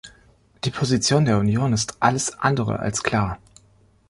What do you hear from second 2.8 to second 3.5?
klar.